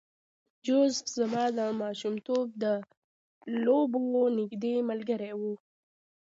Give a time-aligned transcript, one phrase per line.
[0.65, 2.65] جوزف زما د ماشومتوب د
[3.65, 4.01] لوبو
[4.37, 5.41] نږدې ملګری و